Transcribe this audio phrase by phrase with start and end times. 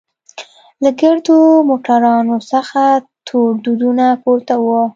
[0.83, 1.37] له ګردو
[1.69, 2.87] موټرانوڅخه
[3.27, 4.81] تور دودونه پورته وو.